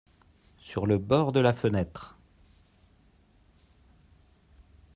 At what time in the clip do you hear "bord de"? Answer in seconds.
0.97-1.39